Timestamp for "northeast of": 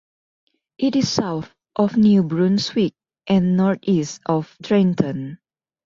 3.55-4.57